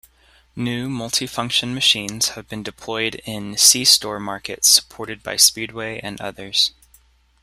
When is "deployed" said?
2.63-3.21